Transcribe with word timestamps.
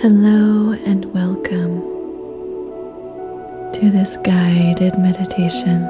Hello 0.00 0.72
and 0.86 1.04
welcome 1.12 1.82
to 3.74 3.90
this 3.90 4.16
guided 4.24 4.98
meditation. 4.98 5.82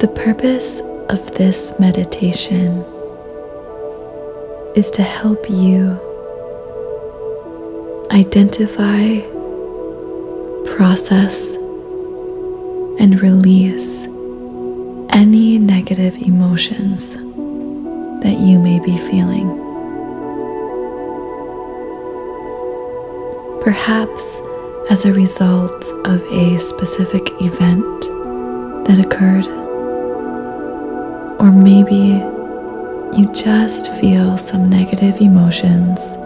The 0.00 0.12
purpose 0.12 0.80
of 1.08 1.36
this 1.36 1.78
meditation 1.78 2.84
is 4.74 4.90
to 4.90 5.04
help 5.04 5.48
you 5.48 5.96
identify, 8.10 9.20
process, 10.74 11.54
and 12.98 13.20
release 13.20 14.06
any 15.10 15.58
negative 15.58 16.16
emotions 16.16 17.16
that 18.22 18.38
you 18.40 18.58
may 18.58 18.78
be 18.80 18.96
feeling. 18.96 19.68
perhaps 23.68 24.40
as 24.88 25.04
a 25.04 25.12
result 25.12 25.90
of 26.06 26.22
a 26.32 26.58
specific 26.58 27.28
event 27.42 28.00
that 28.86 28.98
occurred. 28.98 29.46
Or 31.38 31.52
maybe 31.52 32.16
you 33.14 33.30
just 33.34 33.92
feel 34.00 34.38
some 34.38 34.70
negative 34.70 35.20
emotions 35.20 36.16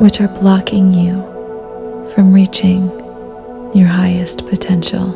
which 0.00 0.20
are 0.20 0.26
blocking 0.40 0.92
you 0.92 1.14
from 2.14 2.32
reaching 2.32 2.90
your 3.76 3.86
highest 3.86 4.48
potential. 4.48 5.10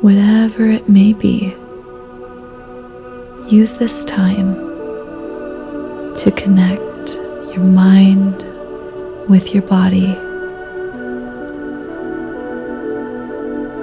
Whatever 0.00 0.68
it 0.70 0.88
may 0.88 1.12
be, 1.12 1.54
use 3.52 3.74
this 3.74 4.02
time 4.06 4.54
to 6.16 6.32
connect 6.34 7.16
your 7.54 7.58
mind 7.58 8.46
with 9.28 9.52
your 9.52 9.62
body 9.64 10.06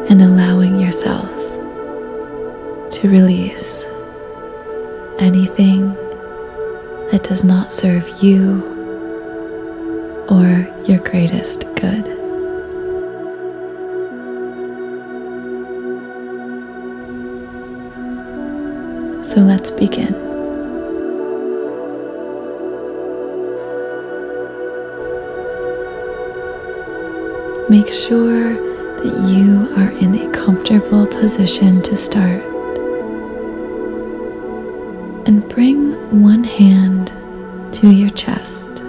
and 0.09 0.23
allowing 0.23 0.79
yourself 0.79 1.29
to 2.91 3.07
release 3.09 3.83
anything 5.19 5.93
that 7.11 7.23
does 7.23 7.43
not 7.43 7.71
serve 7.71 8.09
you 8.23 8.63
or 10.29 10.67
your 10.87 10.97
greatest 10.97 11.63
good. 11.75 12.18
So 19.29 19.41
let's 19.41 19.69
begin. 19.69 20.15
Make 27.69 27.89
sure 27.89 28.55
that 28.97 29.29
you 29.29 29.71
are 29.77 29.91
in 29.99 30.15
a 30.15 30.31
comfortable 30.31 31.05
position 31.05 31.83
to 31.83 31.95
start. 31.95 32.41
And 35.27 35.47
bring 35.47 35.93
one 36.23 36.43
hand 36.43 37.09
to 37.75 37.91
your 37.91 38.09
chest 38.09 38.83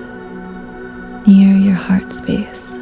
near 1.27 1.55
your 1.55 1.75
heart 1.75 2.15
space. 2.15 2.73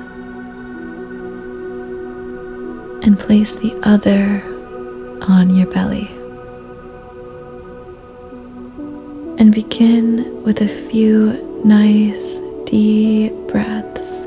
And 3.03 3.19
place 3.19 3.59
the 3.59 3.77
other 3.83 4.45
on 5.23 5.57
your 5.57 5.67
belly. 5.67 6.18
And 9.41 9.55
begin 9.55 10.43
with 10.43 10.61
a 10.61 10.69
few 10.69 11.63
nice 11.65 12.41
deep 12.67 13.33
breaths. 13.47 14.25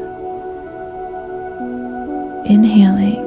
Inhaling 2.49 3.21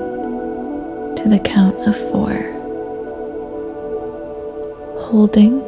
to 1.16 1.28
the 1.28 1.38
count 1.44 1.76
of 1.86 1.94
four, 2.10 2.32
holding 5.02 5.60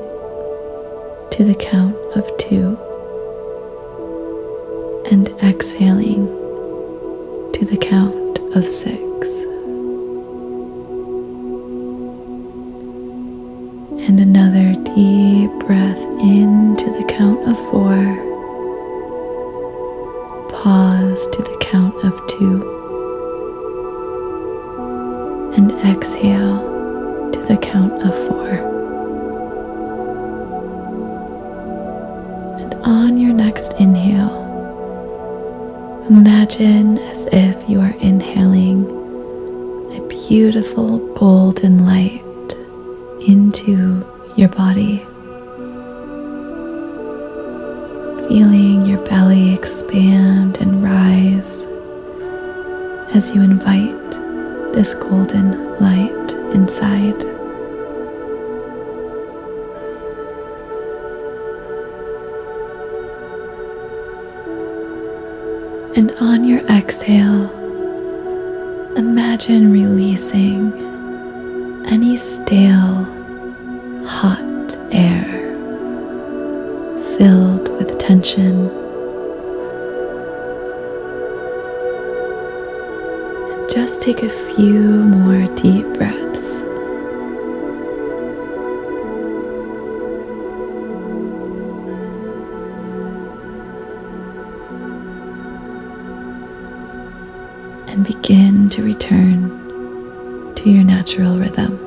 to 1.32 1.44
the 1.44 1.54
count 1.54 1.96
of 2.16 2.24
two, 2.38 2.78
and 5.10 5.28
exhaling 5.42 6.26
to 7.52 7.66
the 7.66 7.76
count 7.76 8.38
of 8.56 8.64
six. 8.64 9.15
Deep 14.96 15.50
breath 15.66 16.00
into 16.20 16.90
the 16.90 17.04
count 17.06 17.46
of 17.46 17.58
four. 17.68 17.96
Pause 20.48 21.28
to 21.32 21.42
the 21.42 21.56
count 21.60 21.94
of 22.02 22.14
two 22.26 22.62
and 25.54 25.70
exhale 25.84 27.30
to 27.30 27.38
the 27.42 27.58
count 27.58 27.92
of 28.02 28.14
four. 28.26 28.48
And 32.58 32.72
on 32.76 33.18
your 33.18 33.34
next 33.34 33.74
inhale, 33.74 34.44
imagine 36.08 36.96
as 36.96 37.26
if 37.32 37.68
you 37.68 37.82
are 37.82 37.94
inhaling 38.00 38.86
a 39.94 40.00
beautiful 40.08 41.00
golden 41.12 41.84
light 41.84 42.22
into 43.28 44.06
your 44.36 44.48
body. 44.50 44.98
Feeling 48.28 48.84
your 48.84 48.98
belly 49.06 49.54
expand 49.54 50.58
and 50.60 50.82
rise 50.82 51.66
as 53.14 53.34
you 53.34 53.40
invite 53.40 54.10
this 54.74 54.92
golden 54.92 55.80
light 55.80 56.32
inside. 56.54 57.24
And 65.96 66.14
on 66.16 66.44
your 66.44 66.60
exhale, 66.66 67.50
imagine 68.98 69.72
releasing 69.72 70.74
any 71.86 72.18
stale, 72.18 73.15
hot 74.06 74.76
air 74.92 75.24
filled 77.18 77.68
with 77.76 77.98
tension 77.98 78.70
And 83.50 83.70
just 83.70 84.00
take 84.00 84.22
a 84.22 84.28
few 84.28 85.04
more 85.04 85.46
deep 85.56 85.86
breaths. 85.94 86.60
And 97.88 98.04
begin 98.06 98.68
to 98.70 98.82
return 98.82 100.54
to 100.54 100.70
your 100.70 100.84
natural 100.84 101.38
rhythm. 101.38 101.85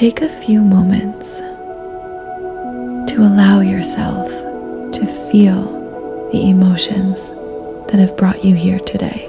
Take 0.00 0.22
a 0.22 0.42
few 0.46 0.62
moments 0.62 1.36
to 3.12 3.16
allow 3.18 3.60
yourself 3.60 4.30
to 4.94 5.04
feel 5.30 5.60
the 6.32 6.48
emotions 6.48 7.28
that 7.88 7.98
have 7.98 8.16
brought 8.16 8.42
you 8.42 8.54
here 8.54 8.78
today. 8.78 9.26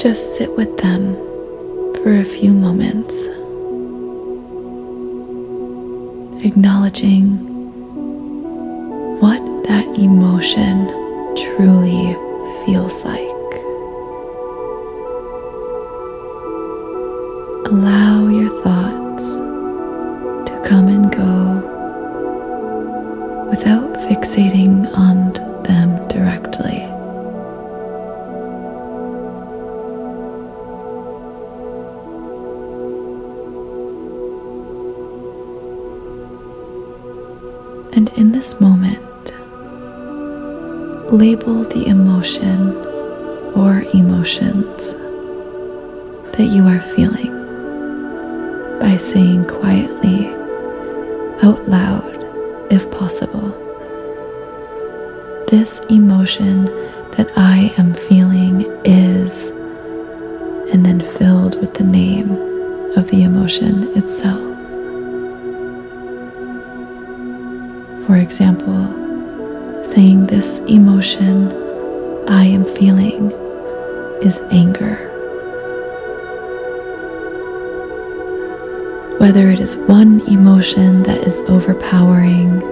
Just 0.00 0.36
sit 0.36 0.56
with 0.56 0.78
them 0.78 1.16
for 1.96 2.14
a 2.14 2.24
few 2.24 2.52
moments, 2.52 3.26
acknowledging 6.46 7.38
what 9.18 9.42
that 9.64 9.84
emotion 9.98 10.86
truly 11.34 12.14
feels 12.64 13.04
like. 13.04 13.35
Allow 17.66 18.28
your 18.28 18.62
thoughts 18.62 18.85
feeling 58.16 58.62
is, 58.86 59.48
and 60.72 60.86
then 60.86 61.02
filled 61.18 61.60
with 61.60 61.74
the 61.74 61.84
name 61.84 62.30
of 62.96 63.10
the 63.10 63.22
emotion 63.22 63.94
itself. 63.94 64.40
For 68.06 68.16
example, 68.16 69.84
saying 69.84 70.28
this 70.28 70.60
emotion 70.60 71.52
I 72.26 72.44
am 72.44 72.64
feeling 72.64 73.32
is 74.22 74.40
anger. 74.50 74.96
Whether 79.18 79.50
it 79.50 79.60
is 79.60 79.76
one 79.76 80.22
emotion 80.26 81.02
that 81.02 81.18
is 81.18 81.42
overpowering, 81.48 82.62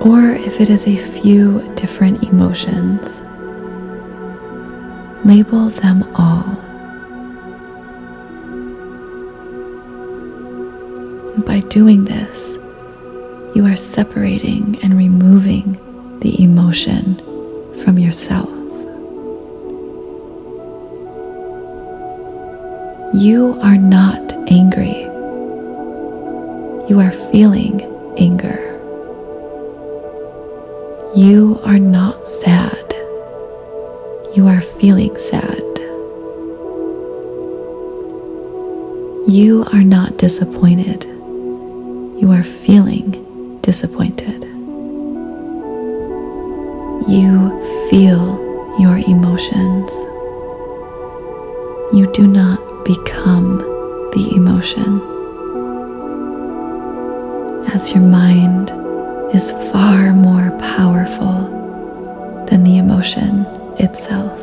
or 0.00 0.32
if 0.32 0.62
it 0.62 0.70
is 0.70 0.86
a 0.86 0.96
few 0.96 1.60
different 1.74 2.24
emotions, 2.24 3.20
label 5.24 5.68
them 5.70 6.02
all. 6.16 6.42
By 11.46 11.60
doing 11.68 12.04
this, 12.04 12.58
you 13.54 13.64
are 13.66 13.76
separating 13.76 14.78
and 14.82 14.96
removing 14.96 15.78
the 16.20 16.42
emotion 16.42 17.16
from 17.84 17.98
yourself. 17.98 18.48
You 23.14 23.58
are 23.62 23.76
not 23.76 24.32
angry. 24.48 25.02
You 26.88 26.98
are 26.98 27.12
feeling 27.30 27.82
anger. 28.18 28.58
You 31.14 31.60
are 31.62 31.78
not 31.78 32.26
sad. 32.26 32.81
You 34.34 34.48
are 34.48 34.62
feeling 34.62 35.14
sad. 35.18 35.62
You 39.28 39.62
are 39.74 39.84
not 39.84 40.16
disappointed. 40.16 41.04
You 41.04 42.32
are 42.32 42.42
feeling 42.42 43.58
disappointed. 43.60 44.44
You 47.06 47.50
feel 47.90 48.40
your 48.80 48.96
emotions. 48.96 49.92
You 51.92 52.10
do 52.14 52.26
not 52.26 52.86
become 52.86 53.58
the 54.14 54.32
emotion. 54.34 55.02
As 57.74 57.92
your 57.92 58.02
mind 58.02 58.70
is 59.34 59.50
far 59.70 60.14
more 60.14 60.56
powerful 60.58 62.46
than 62.48 62.64
the 62.64 62.78
emotion 62.78 63.44
itself. 63.82 64.40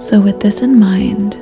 So, 0.00 0.20
with 0.20 0.40
this 0.40 0.60
in 0.60 0.78
mind, 0.78 1.32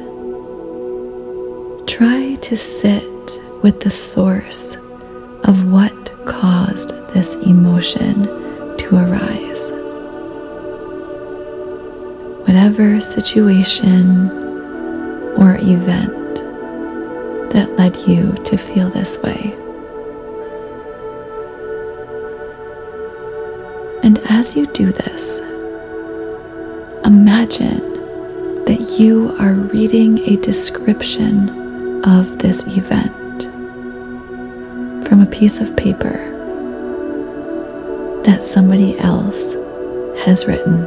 try 1.88 2.36
to 2.42 2.56
sit 2.56 3.40
with 3.62 3.80
the 3.80 3.90
source 3.90 4.76
of 5.44 5.70
what 5.72 6.12
caused 6.26 6.90
this 7.12 7.34
emotion 7.36 8.24
to 8.78 8.96
arise. 8.96 9.72
Whatever 12.46 13.00
situation 13.00 14.30
or 15.38 15.56
event 15.56 16.36
that 17.52 17.74
led 17.76 17.96
you 18.06 18.32
to 18.44 18.56
feel 18.56 18.90
this 18.90 19.19
way. 19.22 19.62
As 24.43 24.56
you 24.56 24.67
do 24.67 24.91
this, 24.91 25.39
imagine 27.05 27.79
that 28.65 28.97
you 28.99 29.37
are 29.39 29.53
reading 29.53 30.19
a 30.29 30.35
description 30.39 32.05
of 32.05 32.41
this 32.41 32.67
event 32.67 33.44
from 35.06 35.21
a 35.21 35.27
piece 35.27 35.61
of 35.61 35.77
paper 35.77 36.19
that 38.25 38.43
somebody 38.43 38.99
else 38.99 39.55
has 40.25 40.44
written. 40.49 40.87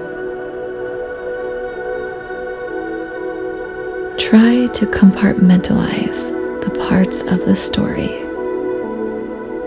Try 4.18 4.68
to 4.74 4.86
compartmentalize 4.86 6.22
the 6.62 6.78
parts 6.90 7.22
of 7.22 7.46
the 7.46 7.56
story 7.56 8.10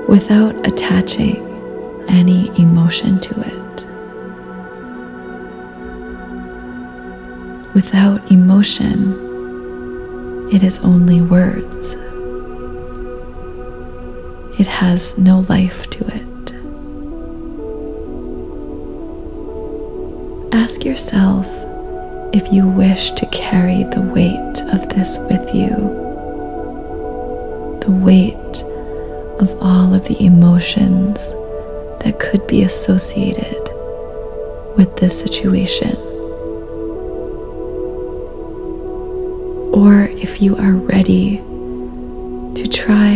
without 0.07 0.55
attaching 0.67 1.37
any 2.07 2.49
emotion 2.61 3.19
to 3.21 3.41
it. 3.41 3.68
Without 7.79 8.33
emotion, 8.33 8.99
it 10.53 10.65
is 10.65 10.81
only 10.81 11.21
words 11.21 11.95
it 14.59 14.67
has 14.67 15.17
no 15.17 15.47
life 15.49 15.89
to 15.91 16.05
it. 16.09 16.55
Ask 20.53 20.85
yourself 20.85 21.47
if 22.35 22.53
you 22.53 22.67
wish 22.67 23.13
to 23.13 23.27
carry 23.27 23.85
the 23.85 24.03
weight 24.03 24.61
of 24.75 24.89
this 24.89 25.17
with 25.31 25.55
you, 25.55 25.71
the 27.87 27.93
weight 27.93 28.65
of 29.39 29.57
all 29.63 29.95
of 29.95 30.05
the 30.09 30.21
emotions 30.21 31.31
that 32.03 32.19
could 32.19 32.45
be 32.49 32.63
associated 32.65 33.63
with 34.77 34.97
this 34.97 35.21
situation. 35.21 36.08
If 40.29 40.43
you 40.43 40.55
are 40.57 40.75
ready 40.75 41.39
to 42.55 42.69
try 42.71 43.15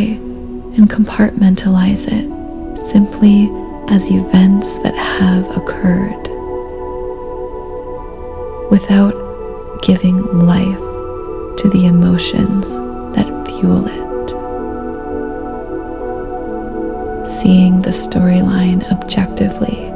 and 0.76 0.88
compartmentalize 0.88 2.08
it 2.08 2.78
simply 2.78 3.50
as 3.92 4.10
events 4.10 4.78
that 4.78 4.94
have 4.94 5.44
occurred 5.54 6.22
without 8.70 9.12
giving 9.82 10.16
life 10.38 10.78
to 11.58 11.68
the 11.74 11.84
emotions 11.84 12.78
that 13.14 13.26
fuel 13.46 13.84
it. 13.86 14.28
Seeing 17.28 17.82
the 17.82 17.90
storyline 17.90 18.90
objectively. 18.90 19.90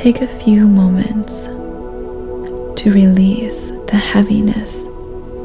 Take 0.00 0.20
a 0.22 0.28
few 0.28 0.68
moments 0.68 1.48
to 2.78 2.92
release 2.92 3.72
the 3.88 3.96
heaviness 3.96 4.86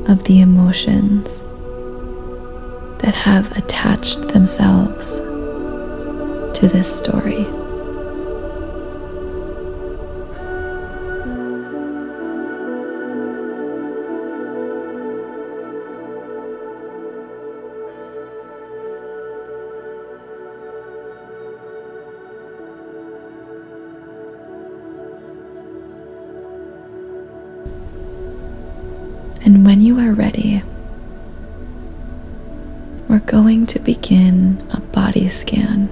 of 0.08 0.24
the 0.26 0.40
emotions 0.40 1.48
that 3.02 3.16
have 3.16 3.52
attached 3.58 4.22
themselves 4.28 5.16
to 6.56 6.70
this 6.72 6.96
story. 6.96 7.48
You 29.94 30.10
are 30.10 30.14
ready, 30.14 30.64
we're 33.08 33.20
going 33.20 33.68
to 33.68 33.78
begin 33.80 34.66
a 34.72 34.80
body 34.80 35.30
scan 35.30 35.86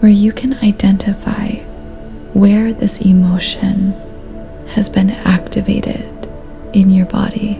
where 0.00 0.12
you 0.12 0.30
can 0.30 0.52
identify 0.54 1.52
where 2.34 2.74
this 2.74 3.00
emotion 3.00 3.92
has 4.72 4.90
been 4.90 5.08
activated 5.10 6.28
in 6.74 6.90
your 6.90 7.06
body 7.06 7.54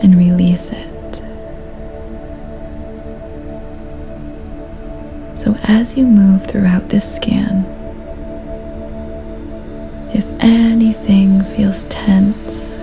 and 0.00 0.16
release 0.16 0.70
it. 0.70 1.16
So, 5.38 5.54
as 5.64 5.98
you 5.98 6.06
move 6.06 6.46
throughout 6.46 6.88
this 6.88 7.16
scan, 7.16 7.73
anything 10.84 11.42
feels 11.56 11.84
tense, 11.84 12.74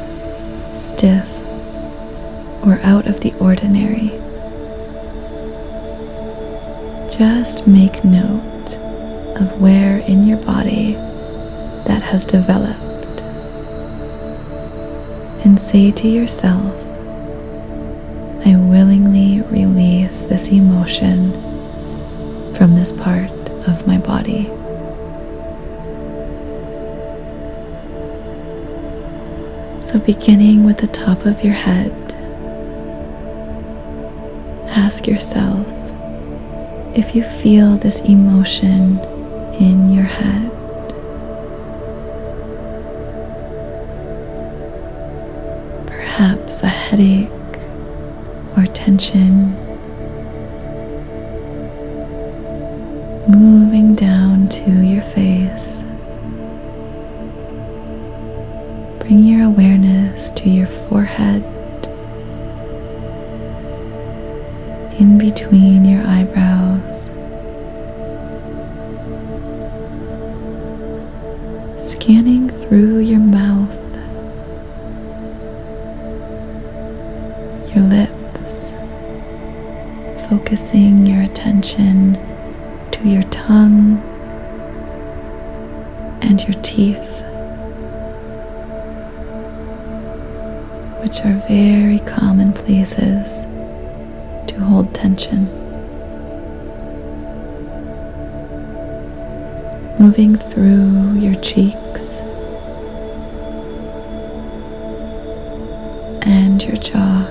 stiff, 0.76 1.30
or 2.66 2.80
out 2.82 3.06
of 3.06 3.20
the 3.20 3.32
ordinary, 3.40 4.10
just 7.16 7.68
make 7.68 8.04
note 8.04 8.76
of 9.40 9.62
where 9.62 10.00
in 10.00 10.26
your 10.26 10.40
body 10.40 10.94
that 11.86 12.02
has 12.02 12.26
developed 12.26 13.22
and 15.46 15.62
say 15.62 15.92
to 15.92 16.08
yourself, 16.08 16.74
I 18.48 18.56
willingly 18.56 19.42
release 19.42 20.24
this 20.24 20.48
emotion 20.48 21.34
from 22.56 22.74
this 22.74 22.92
part 22.92 23.30
of 23.68 23.86
my 23.86 24.00
body. 24.00 24.50
So, 29.92 30.00
beginning 30.00 30.64
with 30.64 30.78
the 30.78 30.88
top 30.88 31.26
of 31.26 31.44
your 31.44 31.54
head, 31.54 31.92
ask 34.70 35.06
yourself 35.06 35.68
if 36.96 37.14
you 37.14 37.24
feel 37.24 37.76
this 37.76 38.00
emotion 38.00 39.00
in 39.60 39.92
your 39.92 40.06
head. 40.06 40.50
Perhaps 45.88 46.64
a 46.64 46.70
headache 46.70 47.30
or 48.56 48.66
tension 48.68 49.52
moving 53.28 53.94
down 53.94 54.48
to 54.48 54.86
your 54.86 55.04
face. 55.04 55.84
Bring 59.12 59.26
your 59.26 59.44
awareness 59.48 60.30
to 60.30 60.50
your 60.50 60.68
forehead, 60.68 61.44
in 64.98 65.18
between 65.18 65.84
your 65.84 66.02
eyebrows, 66.08 67.08
scanning 71.92 72.50
through 72.50 73.00
your 73.00 73.20
mouth, 73.20 73.76
your 77.76 77.84
lips, 77.84 78.72
focusing 80.30 81.06
your 81.06 81.22
attention 81.22 82.14
to 82.94 83.10
your 83.10 83.24
tongue 83.24 83.98
and 86.22 86.42
your 86.44 86.54
teeth. 86.64 87.26
Which 91.02 91.22
are 91.22 91.34
very 91.48 92.00
common 92.00 92.54
places 92.54 93.46
to 94.48 94.56
hold 94.60 94.94
tension. 94.94 95.46
Moving 100.00 100.36
through 100.36 101.20
your 101.20 101.36
cheeks 101.42 102.18
and 106.22 106.62
your 106.64 106.78
jaw, 106.78 107.28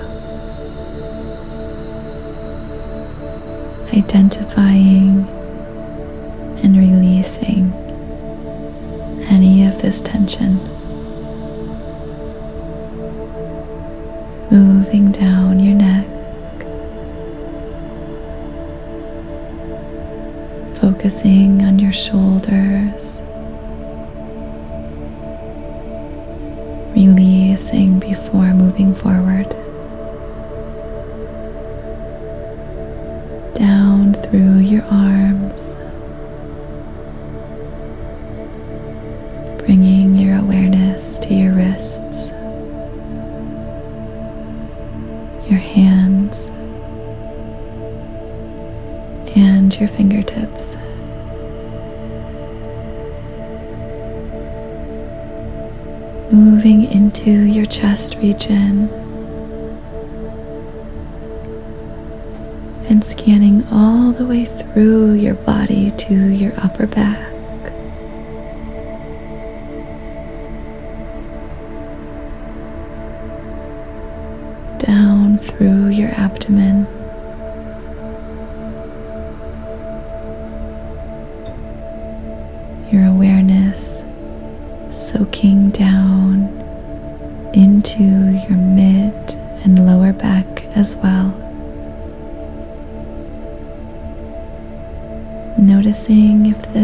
identifying 3.93 5.27
and 6.63 6.77
releasing 6.77 7.71
any 9.29 9.65
of 9.65 9.81
this 9.81 10.01
tension. 10.01 10.70
Moving 14.91 15.11
down 15.13 15.57
your 15.57 15.73
neck, 15.73 16.05
focusing 20.81 21.63
on 21.63 21.79
your 21.79 21.93
shoulders, 21.93 23.21
releasing 26.93 27.99
before 27.99 28.53
moving 28.53 28.93
forward, 28.93 29.47
down 33.55 34.13
through 34.13 34.57
your 34.57 34.83
arms. 34.91 35.50
Into 57.13 57.41
your 57.43 57.65
chest 57.65 58.15
region 58.19 58.87
and 62.87 63.03
scanning 63.03 63.67
all 63.67 64.13
the 64.13 64.25
way 64.25 64.45
through 64.45 65.11
your 65.15 65.33
body 65.33 65.91
to 65.91 66.13
your 66.29 66.53
upper 66.63 66.87
back. 66.87 67.27
down 74.79 75.37
through 75.37 75.89
your 75.89 76.09
abdomen. 76.11 77.00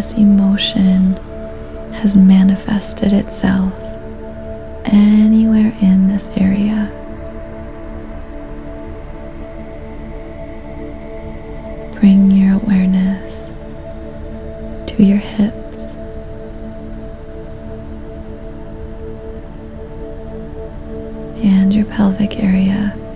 This 0.08 0.18
emotion 0.18 1.18
has 1.92 2.16
manifested 2.16 3.12
itself 3.12 3.74
anywhere 4.86 5.76
in 5.82 6.08
this 6.08 6.30
area. 6.38 6.90
Bring 12.00 12.32
your 12.32 12.56
awareness 12.56 13.48
to 14.92 15.04
your 15.04 15.18
hips. 15.18 15.96
And 21.44 21.76
your 21.76 21.86
pelvic 21.86 22.38
area. 22.38 23.07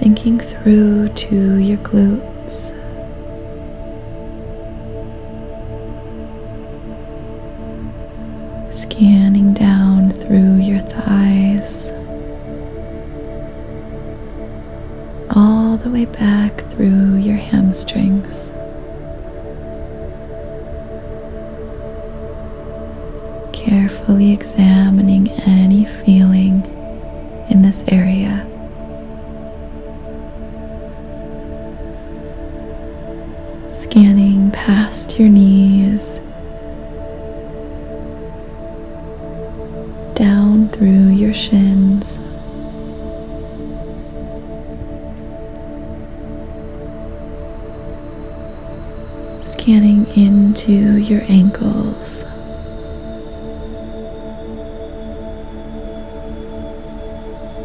Sinking 0.00 0.40
through 0.40 1.10
to 1.10 1.58
your 1.58 1.76
glutes. 1.76 2.79
Knees, 35.32 36.18
down 40.14 40.68
through 40.68 41.08
your 41.10 41.34
shins. 41.34 42.18
scanning 49.42 50.06
into 50.16 50.96
your 50.96 51.22
ankles. 51.28 52.22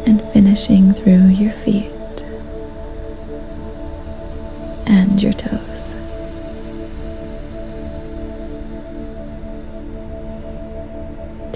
And 0.06 0.22
finishing 0.34 0.94
through 0.94 1.30
your 1.30 1.54
feet 1.54 1.92
and 4.86 5.22
your 5.24 5.34
toes. 5.34 5.55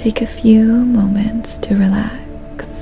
Take 0.10 0.24
a 0.24 0.26
few 0.26 0.66
moments 0.66 1.60
to 1.60 1.76
relax. 1.76 2.82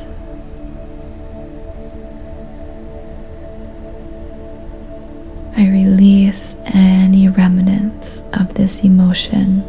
I 5.57 5.67
release 5.67 6.55
any 6.67 7.27
remnants 7.27 8.21
of 8.31 8.53
this 8.53 8.79
emotion 8.79 9.65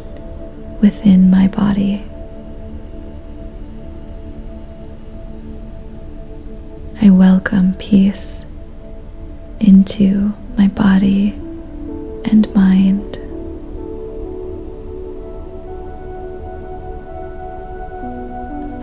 within 0.79 1.29
my 1.29 1.49
body. 1.49 2.05
I 7.01 7.09
welcome 7.09 7.73
peace 7.73 8.45
into 9.59 10.33
my 10.57 10.69
body 10.69 11.31
and 12.23 12.47
mind. 12.55 13.17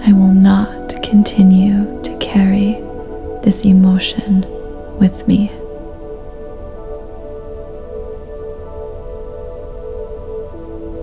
I 0.08 0.12
will 0.12 0.32
not 0.32 1.02
continue 1.02 2.00
to 2.04 2.16
carry 2.18 2.74
this 3.42 3.64
emotion 3.64 4.42
with 5.00 5.26
me. 5.26 5.48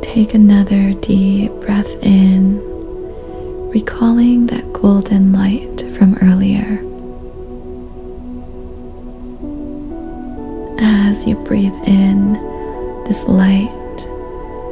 Take 0.02 0.34
another 0.34 0.94
deep 1.02 1.52
breath 1.60 2.02
in, 2.02 2.62
recalling 3.72 4.48
that 4.48 4.72
golden 4.72 5.34
light 5.34 5.82
from 5.98 6.18
earlier. 6.22 6.80
As 10.80 11.28
you 11.28 11.36
breathe 11.44 11.76
in, 11.86 12.36
this 13.04 13.28
light 13.28 14.08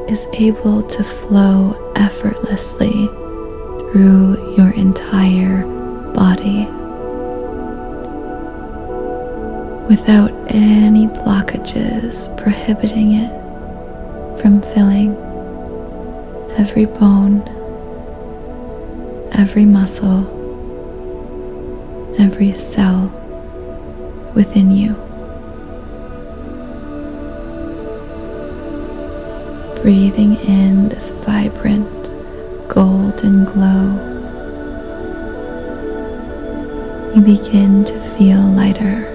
is 0.08 0.26
able 0.32 0.84
to 0.84 1.04
flow 1.04 1.92
effortlessly 1.98 3.10
through 3.92 4.56
your 4.56 4.72
entire 4.72 5.66
body 6.14 6.64
without 9.90 10.32
any 10.48 11.08
blockages 11.08 12.26
prohibiting 12.42 13.12
it 13.14 13.30
from 14.40 14.62
filling 14.62 15.14
every 16.58 16.86
bone, 16.86 17.42
every 19.34 19.66
muscle, 19.66 20.26
every 22.18 22.56
cell 22.56 23.12
within 24.34 24.72
you. 24.72 24.94
Breathing 29.82 30.36
in 30.48 30.88
this 30.88 31.10
vibrant 31.10 32.21
golden 32.72 33.44
glow, 33.44 33.84
you 37.14 37.22
begin 37.22 37.84
to 37.84 38.00
feel 38.16 38.40
lighter 38.40 39.06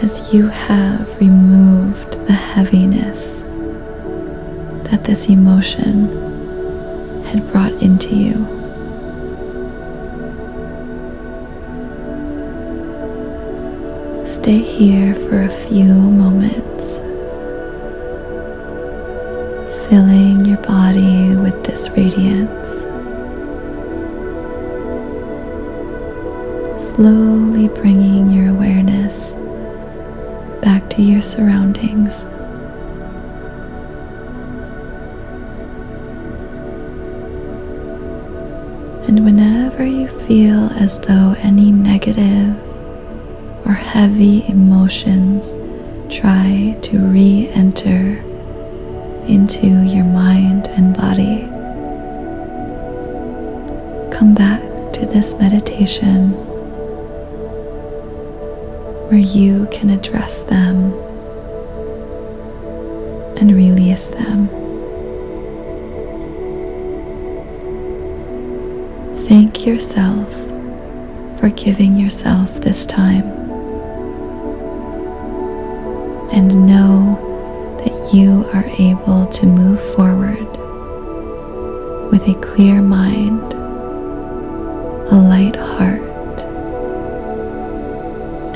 as 0.00 0.32
you 0.32 0.48
have 0.48 1.20
removed 1.20 2.12
the 2.26 2.32
heaviness 2.32 3.42
that 4.88 5.04
this 5.04 5.26
emotion 5.28 6.08
had 7.26 7.46
brought 7.52 7.72
into 7.82 8.16
you. 8.16 8.46
Stay 14.26 14.60
here 14.60 15.14
for 15.14 15.42
a 15.42 15.50
few 15.68 15.92
moments, 15.92 16.96
filling 19.90 20.44
your 20.44 20.56
body 20.58 21.34
with 21.34 21.64
this 21.64 21.90
radiance. 21.90 22.68
Slowly 26.94 27.66
bringing 27.66 28.30
your 28.30 28.50
awareness 28.50 29.32
back 30.62 30.88
to 30.90 31.02
your 31.02 31.20
surroundings. 31.20 32.26
And 39.08 39.24
whenever 39.24 39.84
you 39.84 40.06
feel 40.06 40.70
as 40.76 41.00
though 41.00 41.34
any 41.38 41.72
negative 41.72 42.56
or 43.66 43.72
heavy 43.72 44.46
emotions 44.46 45.56
try 46.08 46.78
to 46.82 46.98
re 47.00 47.48
enter 47.48 48.22
into 49.30 49.68
your 49.84 50.04
mind 50.04 50.66
and 50.70 50.96
body, 50.96 51.42
come 54.10 54.34
back 54.34 54.60
to 54.92 55.06
this 55.06 55.34
meditation 55.34 56.30
where 59.08 59.20
you 59.20 59.68
can 59.70 59.88
address 59.90 60.42
them 60.42 60.92
and 63.36 63.54
release 63.54 64.08
them. 64.08 64.48
Thank 69.28 69.64
yourself 69.64 70.28
for 71.38 71.50
giving 71.50 71.94
yourself 71.94 72.60
this 72.62 72.84
time. 72.84 73.28
And 76.32 76.66
know 76.66 77.29
you 78.12 78.44
are 78.52 78.64
able 78.78 79.24
to 79.26 79.46
move 79.46 79.80
forward 79.94 80.48
with 82.10 82.26
a 82.26 82.34
clear 82.42 82.82
mind, 82.82 83.52
a 85.12 85.14
light 85.14 85.54
heart, 85.54 86.00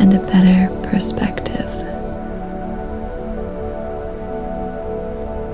and 0.00 0.12
a 0.12 0.18
better 0.26 0.68
perspective. 0.90 1.70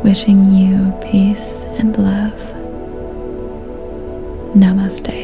Wishing 0.03 0.47
you 0.47 0.99
peace 1.03 1.65
and 1.79 1.99
love. 1.99 2.41
Namaste. 4.57 5.19